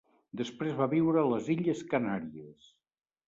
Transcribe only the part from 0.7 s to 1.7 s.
va viure a les